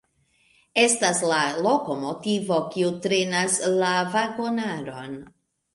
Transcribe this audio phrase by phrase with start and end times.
[0.83, 5.19] Estas la lokomotivo, kiu trenas la vagonaron.